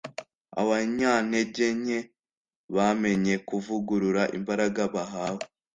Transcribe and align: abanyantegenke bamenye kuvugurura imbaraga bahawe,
abanyantegenke 0.61 1.97
bamenye 2.75 3.35
kuvugurura 3.47 4.23
imbaraga 4.37 4.81
bahawe, 4.93 5.43